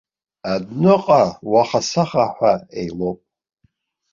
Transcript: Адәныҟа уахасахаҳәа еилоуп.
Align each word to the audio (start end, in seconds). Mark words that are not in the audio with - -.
Адәныҟа 0.51 1.21
уахасахаҳәа 1.51 2.53
еилоуп. 2.79 3.19